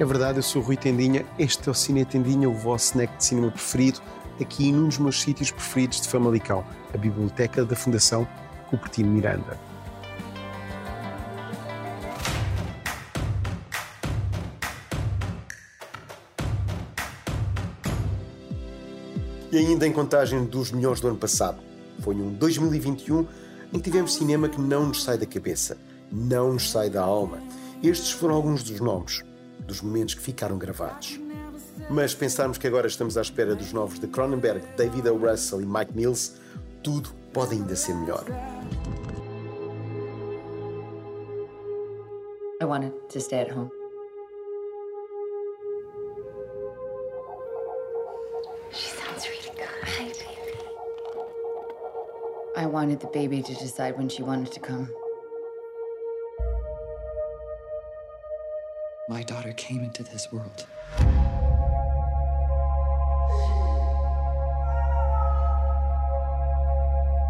[0.00, 3.18] É verdade, eu sou o Rui Tendinha, este é o Cine Tendinha, o vosso snack
[3.18, 4.00] de cinema preferido,
[4.40, 8.26] aqui num dos meus sítios preferidos de Famalicão, a Biblioteca da Fundação
[8.70, 9.60] Cupertino Miranda.
[19.52, 21.58] E ainda em contagem dos melhores do ano passado,
[21.98, 23.26] foi um 2021
[23.70, 25.76] em que tivemos cinema que não nos sai da cabeça,
[26.10, 27.38] não nos sai da alma.
[27.82, 29.22] Estes foram alguns dos nomes,
[29.70, 31.18] dos momentos que ficaram gravados.
[31.88, 35.16] Mas pensarmos que agora estamos à espera dos novos de Cronenberg, David O.
[35.16, 36.32] Russell e Mike Mills,
[36.82, 38.24] tudo pode ainda ser melhor.
[42.60, 43.70] I wanted to stay at home.
[52.56, 54.88] I wanted the baby to decide when she wanted to come.
[59.10, 60.66] My daughter came into this world.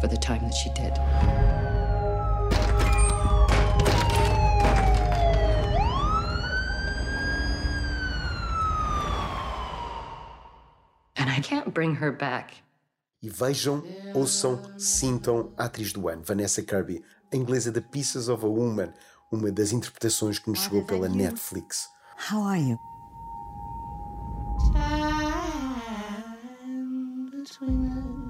[0.00, 0.98] For the time that she did.
[11.14, 12.54] And I can't bring her back.
[13.22, 13.84] E vejam,
[14.16, 18.92] ouçam, sintam a atriz do ano, Vanessa Kirby, a inglesa de Pieces of a Woman,
[19.30, 21.88] uma das interpretações que nos chegou pela Netflix.
[22.30, 22.78] How are you?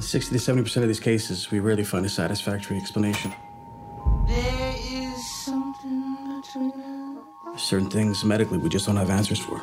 [0.00, 3.32] 60 to 70% of these cases, we rarely find a satisfactory explanation.
[4.26, 6.72] There is something between
[7.54, 7.62] us.
[7.62, 9.60] Certain things medically we just don't have answers for.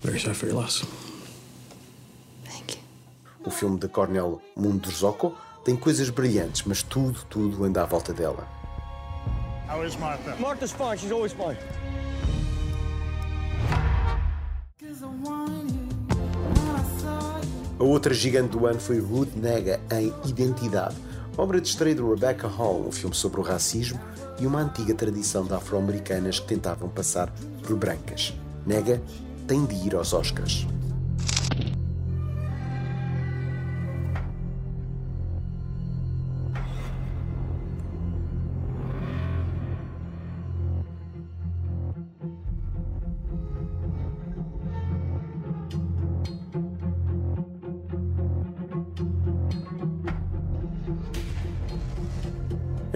[0.00, 0.84] Very sorry for your loss.
[3.46, 5.32] O filme de Cornel Mundruzocco
[5.64, 8.46] tem coisas brilhantes, mas tudo, tudo anda à volta dela.
[9.72, 10.34] How is Martha?
[10.36, 10.98] Martha's fine.
[10.98, 11.56] She's always fine.
[17.78, 20.96] A outra gigante do ano foi Ruth Nega em Identidade,
[21.36, 24.00] obra de estreia de Rebecca Hall, um filme sobre o racismo
[24.40, 27.30] e uma antiga tradição de afro-americanas que tentavam passar
[27.62, 28.34] por brancas.
[28.66, 29.00] Nega
[29.46, 30.66] tem de ir aos Oscars.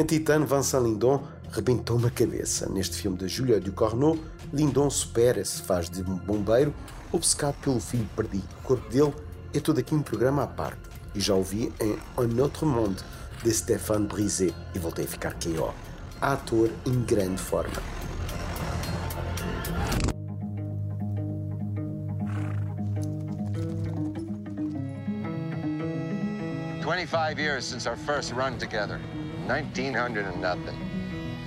[0.00, 2.66] Em Titane, Vincent Lindon rebentou uma cabeça.
[2.70, 4.18] Neste filme de Julia Ducorneau,
[4.50, 6.72] Lindon supera-se, faz de um bombeiro
[7.12, 8.48] obcecado pelo filho perdido.
[8.60, 9.12] O corpo dele
[9.52, 10.80] é todo aqui um programa à parte.
[11.14, 13.04] E já ouvi em Un Autre Monde,
[13.44, 15.74] de Stéphane Brisé, e voltei a ficar K.O.
[16.18, 17.82] Ator em grande forma.
[26.80, 28.98] Twenty-five years since our first run together.
[29.50, 30.78] 1900 and nothing.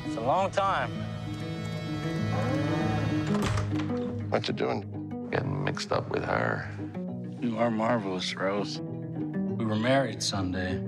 [0.05, 0.91] It's a long time.
[4.29, 5.29] What you doing?
[5.31, 6.69] Getting mixed up with her.
[7.39, 8.81] You are marvelous, Rose.
[8.81, 10.81] We were married Sunday.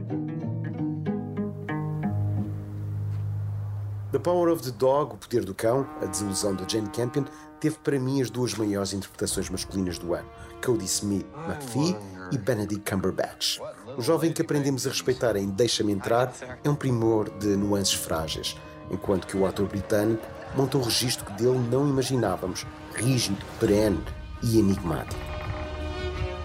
[4.16, 7.26] The Power of the Dog, O Poder do Cão, A Desilusão de Jane Campion,
[7.60, 10.26] teve para mim as duas maiores interpretações masculinas do ano,
[10.64, 11.98] Cody Smith McPhee
[12.32, 13.60] e Benedict Cumberbatch.
[13.98, 16.32] O jovem que aprendemos a respeitar em Deixa-me Entrar
[16.64, 18.56] é um primor de nuances frágeis,
[18.90, 24.02] enquanto que o ator britânico monta um registro que dele não imaginávamos, rígido, perene
[24.42, 25.20] e enigmático.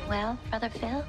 [0.09, 1.05] Well, Brother Phil?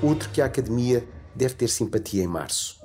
[0.00, 1.04] Outro que a Academia
[1.40, 2.78] deve ter simpatia em março.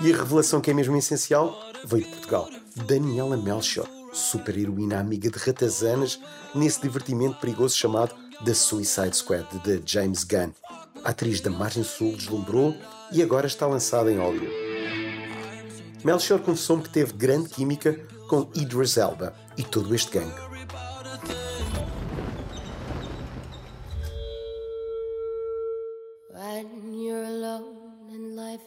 [0.00, 2.48] E a revelação que é mesmo essencial veio de Portugal.
[2.86, 6.20] Daniela Melchior, super-heroína amiga de ratazanas
[6.54, 8.14] nesse divertimento perigoso chamado
[8.44, 10.52] The Suicide Squad de James Gunn.
[11.04, 12.74] A atriz da Margem Sul deslumbrou
[13.12, 14.54] e agora está lançada em Hollywood.
[16.04, 20.49] Melchior confessou-me que teve grande química com Idris Elba e todo este gangue.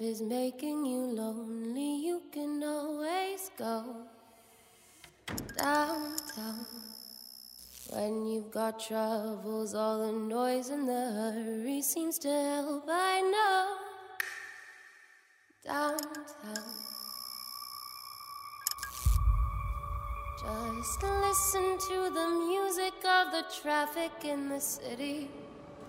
[0.03, 3.83] Is making you lonely, you can always go
[5.57, 6.65] downtown.
[7.89, 12.85] When you've got troubles, all the noise and the hurry seems to help.
[12.89, 13.77] I know
[15.65, 16.83] downtown.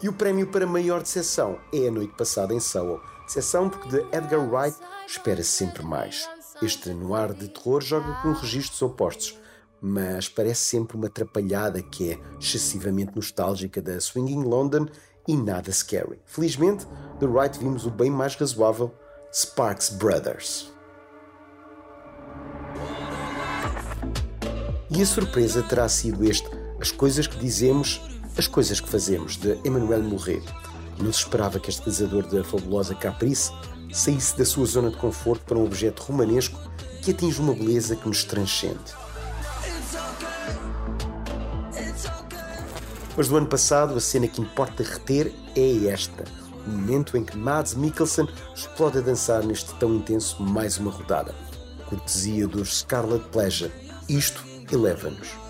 [0.04, 3.00] E o prémio para maior decepção é a noite passada em Soho.
[3.24, 6.28] Decepção porque de Edgar Wright espera-se sempre mais.
[6.60, 9.38] Este noir de terror joga com registros opostos,
[9.80, 14.88] mas parece sempre uma atrapalhada que é excessivamente nostálgica da Swinging London
[15.26, 16.20] e nada scary.
[16.26, 16.86] Felizmente,
[17.18, 18.94] de Wright vimos o bem mais razoável
[19.32, 20.70] Sparks Brothers.
[24.90, 26.46] E a surpresa terá sido este:
[26.78, 28.02] As coisas que dizemos,
[28.36, 30.42] as coisas que fazemos, de Emmanuel Mouret.
[30.98, 33.52] Não se esperava que este realizador da fabulosa Caprice
[33.92, 36.58] saísse da sua zona de conforto para um objeto romanesco
[37.02, 38.78] que atinge uma beleza que nos transcende.
[43.16, 46.24] Mas do ano passado, a cena que importa reter é esta:
[46.66, 51.34] o momento em que Mads Mikkelsen explode a dançar neste tão intenso mais uma rodada.
[51.86, 53.72] Cortesia dos Scarlet Pleasure.
[54.08, 54.42] Isto
[54.72, 55.43] eleva-nos.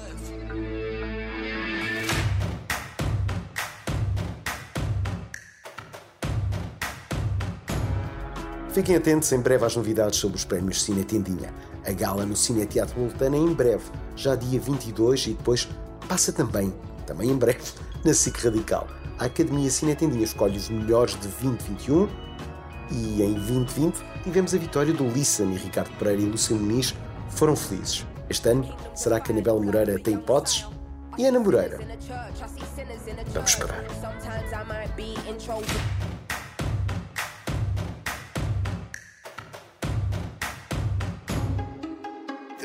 [8.75, 11.55] Fiquem atentos em breve às novidades sobre os prémios Cine Tendinha.
[11.87, 13.85] A gala no Cine Teatro Voltana é em breve,
[14.17, 15.69] já dia 22 e depois
[16.09, 16.75] passa também,
[17.07, 17.63] também em breve,
[18.05, 18.89] na SIC Radical.
[19.21, 22.09] A Academia Cine Tendinha escolhe os melhores de 2021
[22.91, 23.95] e em 2020
[24.25, 26.97] tivemos a vitória do Lissan e Ricardo Pereira e Lúcio Muniz
[27.29, 28.05] foram felizes.
[28.29, 30.67] Este ano, será que Anabel Moreira tem hipóteses?
[31.17, 31.79] E Ana Moreira?
[33.33, 33.85] Vamos esperar.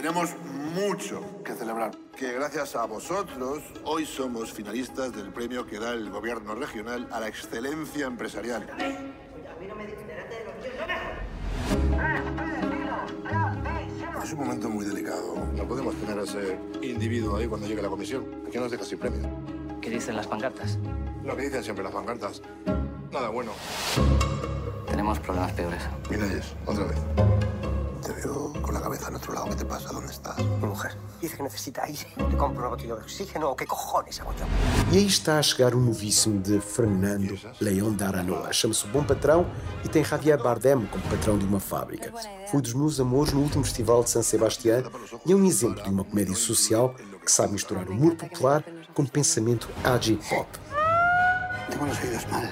[0.10, 0.36] Tenemos
[0.74, 6.10] mucho que celebrar, que gracias a vosotros hoy somos finalistas del premio que da el
[6.10, 8.66] gobierno regional a la excelencia empresarial.
[14.24, 15.36] Es un momento muy delicado.
[15.56, 18.26] No podemos tener a ese individuo ahí cuando llegue la comisión.
[18.48, 19.30] Aquí nos deja sin premio.
[19.80, 20.80] ¿Qué dicen las pancartas?
[21.24, 22.42] Lo que dicen siempre las pancartas.
[23.12, 23.52] Nada bueno.
[24.88, 25.84] Tenemos problemas peores.
[26.10, 27.39] Miralles, otra vez.
[28.70, 29.50] Te con la cabeza en otro lado.
[29.50, 29.90] ¿Qué te pasa?
[29.92, 30.38] ¿Dónde estás?
[30.38, 32.06] Mi mujer dice que necesita aire.
[32.18, 33.56] Le compro una botella de oxígeno.
[33.56, 34.46] ¿Qué cojones hago yo?
[34.94, 38.54] E aí está a chegar o novíssimo de Fernando Leão da Aranoa.
[38.54, 39.48] Chama-se o Bom Patrão
[39.84, 42.14] e tem Javier Bardem como patrão de uma fábrica.
[42.52, 44.84] Foi dos meus amores no último festival de San Sebastián
[45.26, 46.94] e é um exemplo de uma comédia social
[47.26, 48.64] que sabe misturar humor popular
[48.94, 50.48] com pensamento ag-pop.
[51.72, 52.48] Tengo los oídos mal.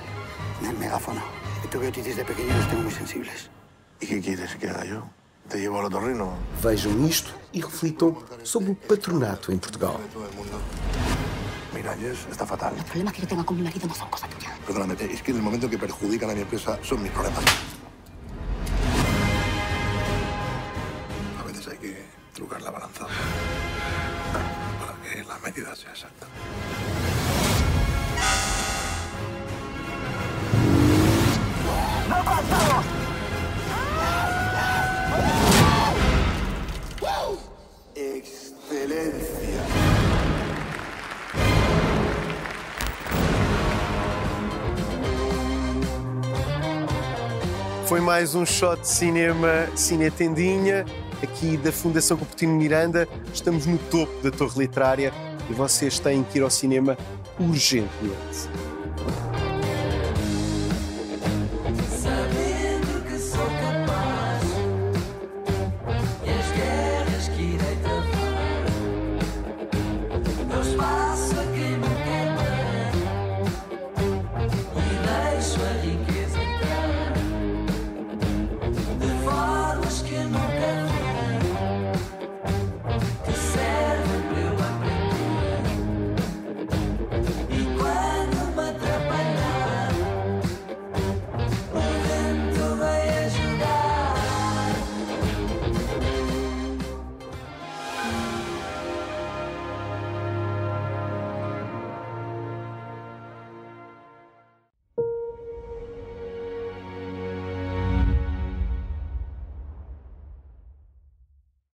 [0.61, 1.21] En el megáfono.
[1.63, 3.51] Y tuve otitis de pequeño y los tengo muy sensibles.
[3.99, 5.03] ¿Y qué quieres que haga yo?
[5.49, 6.37] ¿Te llevo al otorrino?
[6.61, 9.95] Vejam isto e reflitam sobre o patronato em Portugal.
[11.73, 12.73] Miralles está fatal.
[12.75, 14.57] Los problemas que yo tengo con mi marido no son cosa tuya.
[14.65, 17.45] Perdóname, es que en el momento que perjudican a mi empresa son mis problemas.
[21.39, 23.07] A veces hay que trucar la balanza
[24.81, 26.27] para que la medida sea exacta.
[38.87, 39.61] Excelencia.
[47.85, 50.85] Foi mais um shot de cinema Cine Tendinha,
[51.21, 53.07] aqui da Fundação Cupertino Miranda.
[53.33, 55.13] Estamos no topo da Torre Literária
[55.49, 56.97] e vocês têm que ir ao cinema
[57.37, 58.49] urgentemente.